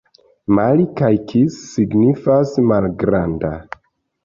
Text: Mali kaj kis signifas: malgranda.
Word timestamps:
Mali 0.59 0.87
kaj 1.01 1.09
kis 1.33 1.59
signifas: 1.75 2.55
malgranda. 2.73 3.55